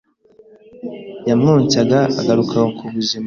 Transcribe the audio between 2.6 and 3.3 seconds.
ku buzima.